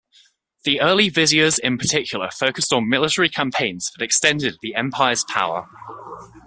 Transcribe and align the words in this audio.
The 0.63 0.81
early 0.81 1.09
viziers 1.09 1.59
in 1.59 1.77
particular 1.77 2.31
focused 2.31 2.73
on 2.73 2.89
military 2.89 3.29
campaigns 3.29 3.91
that 3.91 4.03
extended 4.03 4.55
the 4.59 4.73
Empire's 4.73 5.23
power. 5.29 5.69